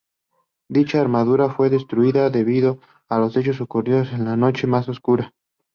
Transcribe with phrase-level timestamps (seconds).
[0.67, 5.31] Dicha armadura fue destruida debido a los hechos ocurridos en la Noche más Oscura